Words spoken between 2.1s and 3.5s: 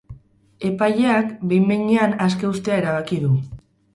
aske uztea erabaki du.